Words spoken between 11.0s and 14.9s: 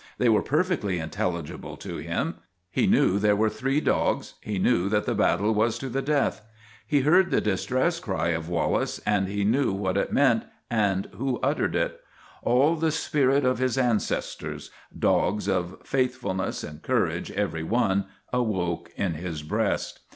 who uttered it. All the spirit of his ancestors